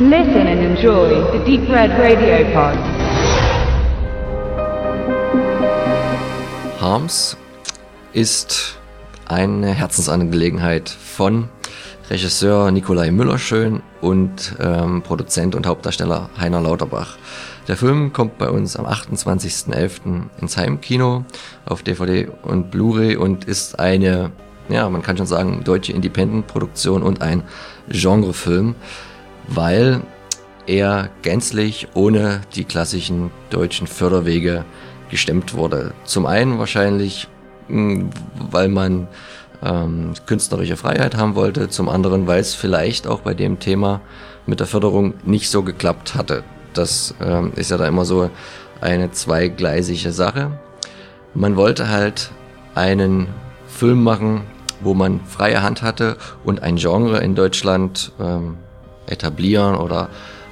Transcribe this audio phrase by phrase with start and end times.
[0.00, 2.78] Listen and enjoy the Deep Red Radio Pod.
[6.80, 7.36] Harms
[8.12, 8.78] ist
[9.26, 11.48] eine Herzensangelegenheit von
[12.10, 17.18] Regisseur Nikolai Müllerschön und ähm, Produzent und Hauptdarsteller Heiner Lauterbach.
[17.66, 20.28] Der Film kommt bei uns am 28.11.
[20.40, 21.24] ins Heimkino
[21.66, 24.30] auf DVD und Blu-ray und ist eine,
[24.68, 27.42] ja, man kann schon sagen, deutsche Independent-Produktion und ein
[27.88, 28.76] Genrefilm,
[29.48, 30.02] weil
[30.66, 34.64] er gänzlich ohne die klassischen deutschen Förderwege
[35.10, 35.92] gestemmt wurde.
[36.04, 37.28] Zum einen wahrscheinlich,
[37.68, 38.10] hm,
[38.50, 39.08] weil man
[39.62, 44.00] ähm, künstlerische Freiheit haben wollte, zum anderen, weil es vielleicht auch bei dem Thema
[44.46, 46.44] mit der Förderung nicht so geklappt hatte.
[46.74, 48.30] Das ähm, ist ja da immer so
[48.80, 50.52] eine zweigleisige Sache.
[51.34, 52.30] Man wollte halt
[52.74, 53.28] einen
[53.66, 54.42] Film machen,
[54.80, 58.58] wo man freie Hand hatte und ein Genre in Deutschland ähm,
[59.10, 60.08] etablieren oder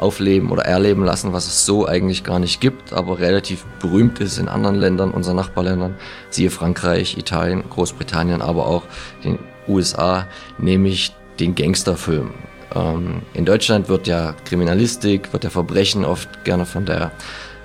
[0.00, 4.38] aufleben oder erleben lassen, was es so eigentlich gar nicht gibt, aber relativ berühmt ist
[4.38, 5.94] in anderen Ländern, unseren Nachbarländern,
[6.30, 8.84] siehe Frankreich, Italien, Großbritannien, aber auch
[9.24, 10.26] den USA,
[10.58, 12.30] nämlich den Gangsterfilm.
[12.74, 17.10] Ähm, in Deutschland wird ja Kriminalistik, wird ja Verbrechen oft gerne von der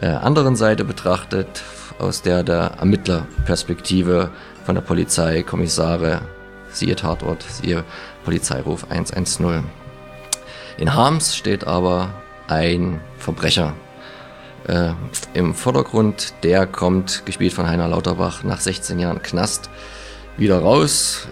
[0.00, 1.62] äh, anderen Seite betrachtet,
[2.00, 4.30] aus der der Ermittlerperspektive
[4.64, 6.22] von der Polizei, Kommissare,
[6.70, 7.84] siehe Tatort, siehe
[8.24, 9.83] Polizeiruf 110.
[10.76, 12.10] In Harms steht aber
[12.48, 13.74] ein Verbrecher
[14.66, 14.90] äh,
[15.32, 16.34] im Vordergrund.
[16.42, 19.70] Der kommt, gespielt von Heiner Lauterbach, nach 16 Jahren Knast
[20.36, 21.28] wieder raus.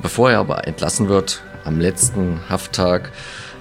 [0.00, 3.12] Bevor er aber entlassen wird, am letzten Hafttag,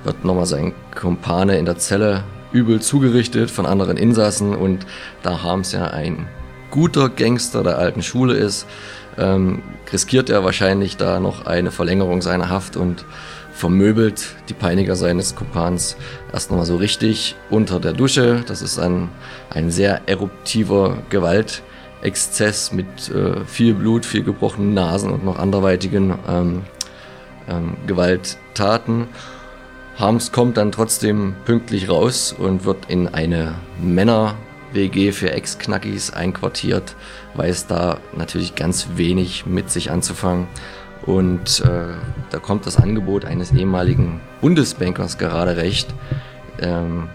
[0.03, 4.55] wird nochmal sein Kumpane in der Zelle übel zugerichtet von anderen Insassen.
[4.55, 4.87] Und
[5.21, 6.27] da Harms ja ein
[6.71, 8.65] guter Gangster der alten Schule ist,
[9.19, 13.05] ähm, riskiert er wahrscheinlich da noch eine Verlängerung seiner Haft und
[13.53, 15.95] vermöbelt die Peiniger seines Kumpans
[16.33, 18.43] erst nochmal so richtig unter der Dusche.
[18.47, 19.09] Das ist ein,
[19.49, 26.63] ein sehr eruptiver Gewaltexzess mit äh, viel Blut, viel gebrochenen Nasen und noch anderweitigen ähm,
[27.49, 29.07] ähm, Gewalttaten.
[29.97, 36.95] Harms kommt dann trotzdem pünktlich raus und wird in eine Männer-WG für Ex-Knackis einquartiert,
[37.35, 40.47] weiß da natürlich ganz wenig mit sich anzufangen
[41.05, 41.93] und äh,
[42.29, 45.93] da kommt das Angebot eines ehemaligen Bundesbankers gerade recht,
[46.59, 47.09] ähm,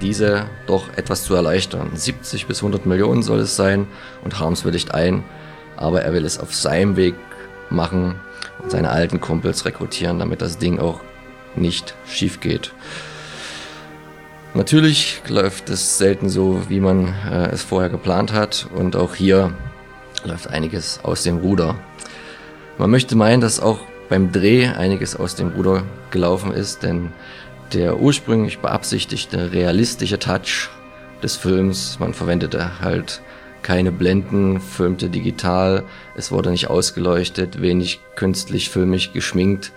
[0.00, 1.90] diese doch etwas zu erleichtern.
[1.94, 3.86] 70 bis 100 Millionen soll es sein
[4.24, 5.24] und Harms willigt ein,
[5.76, 7.14] aber er will es auf seinem Weg
[7.70, 8.16] machen
[8.62, 11.00] und seine alten Kumpels rekrutieren, damit das Ding auch
[11.56, 12.72] nicht schief geht.
[14.54, 19.54] Natürlich läuft es selten so, wie man äh, es vorher geplant hat und auch hier
[20.24, 21.76] läuft einiges aus dem Ruder.
[22.78, 23.78] Man möchte meinen, dass auch
[24.08, 27.12] beim Dreh einiges aus dem Ruder gelaufen ist, denn
[27.72, 30.68] der ursprünglich beabsichtigte realistische Touch
[31.22, 33.22] des Films, man verwendete halt
[33.62, 35.84] keine Blenden, filmte digital,
[36.16, 39.70] es wurde nicht ausgeleuchtet, wenig künstlich filmisch geschminkt,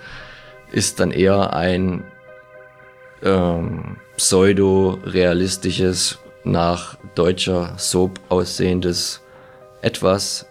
[0.72, 2.04] ist dann eher ein
[3.24, 9.22] ähm, pseudo-realistisches, nach deutscher Soap aussehendes
[9.82, 10.48] etwas,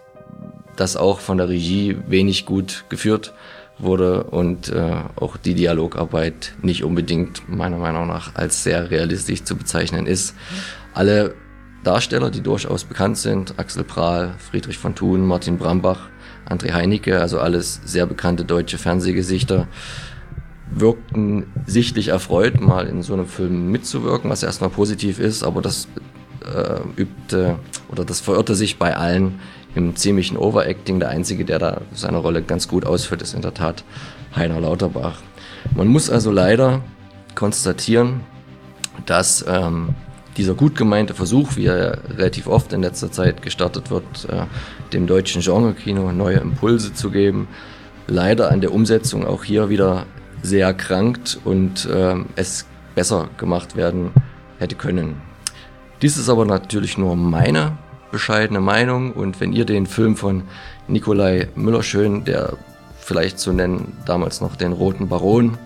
[0.75, 3.33] das auch von der Regie wenig gut geführt
[3.77, 9.55] wurde und äh, auch die Dialogarbeit nicht unbedingt meiner Meinung nach als sehr realistisch zu
[9.55, 10.35] bezeichnen ist.
[10.93, 11.35] Alle
[11.83, 16.09] Darsteller, die durchaus bekannt sind, Axel Prahl, Friedrich von Thun, Martin Brambach,
[16.49, 19.67] André Heinicke, also alles sehr bekannte deutsche Fernsehgesichter,
[20.71, 25.87] wirkten sichtlich erfreut, mal in so einem Film mitzuwirken, was erstmal positiv ist, aber das
[26.43, 27.59] äh, übte
[27.89, 29.39] oder das verirrte sich bei allen
[29.75, 30.99] im ziemlichen Overacting.
[30.99, 33.83] Der Einzige, der da seine Rolle ganz gut ausführt, ist in der Tat
[34.35, 35.21] Heiner Lauterbach.
[35.75, 36.81] Man muss also leider
[37.35, 38.21] konstatieren,
[39.05, 39.95] dass ähm,
[40.37, 44.45] dieser gut gemeinte Versuch, wie er relativ oft in letzter Zeit gestartet wird, äh,
[44.93, 47.47] dem deutschen Genre-Kino neue Impulse zu geben,
[48.07, 50.05] leider an der Umsetzung auch hier wieder
[50.41, 54.11] sehr krankt und äh, es besser gemacht werden
[54.59, 55.21] hätte können.
[56.01, 57.77] Dies ist aber natürlich nur meine
[58.11, 60.43] bescheidene Meinung und wenn ihr den Film von
[60.87, 62.53] Nikolai Müllerschön, der
[62.99, 65.57] vielleicht zu nennen damals noch den Roten Baron,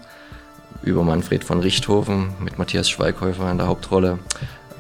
[0.82, 4.20] über Manfred von Richthofen mit Matthias Schweighäufer in der Hauptrolle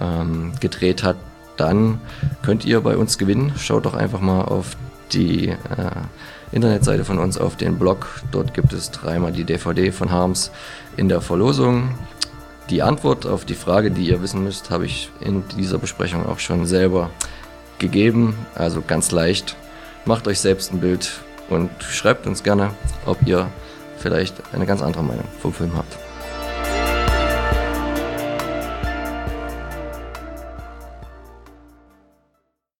[0.01, 1.17] ähm, gedreht hat,
[1.57, 2.00] dann
[2.41, 3.53] könnt ihr bei uns gewinnen.
[3.57, 4.77] Schaut doch einfach mal auf
[5.11, 5.56] die äh,
[6.51, 8.21] Internetseite von uns, auf den Blog.
[8.31, 10.51] Dort gibt es dreimal die DVD von Harms
[10.95, 11.95] in der Verlosung.
[12.69, 16.39] Die Antwort auf die Frage, die ihr wissen müsst, habe ich in dieser Besprechung auch
[16.39, 17.09] schon selber
[17.79, 19.55] gegeben, also ganz leicht.
[20.05, 21.11] Macht euch selbst ein Bild
[21.49, 22.71] und schreibt uns gerne,
[23.05, 23.47] ob ihr
[23.97, 25.97] vielleicht eine ganz andere Meinung vom Film habt.